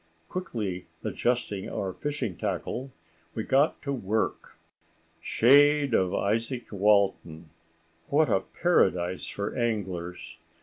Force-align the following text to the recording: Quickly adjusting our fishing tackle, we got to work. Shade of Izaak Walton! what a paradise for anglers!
Quickly 0.29 0.87
adjusting 1.03 1.69
our 1.69 1.93
fishing 1.93 2.35
tackle, 2.35 2.91
we 3.35 3.43
got 3.43 3.79
to 3.83 3.93
work. 3.93 4.57
Shade 5.21 5.93
of 5.93 6.11
Izaak 6.15 6.71
Walton! 6.71 7.51
what 8.07 8.27
a 8.27 8.39
paradise 8.39 9.27
for 9.27 9.53
anglers! 9.55 10.39